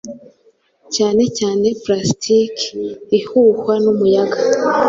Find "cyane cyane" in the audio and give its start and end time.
0.95-1.67